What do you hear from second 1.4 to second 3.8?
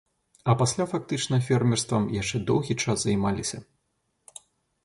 фермерствам яшчэ доўгі час займаліся.